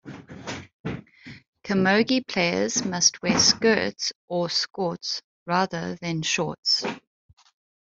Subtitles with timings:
[1.63, 6.83] Camogie players must wear skirts or skorts rather than shorts.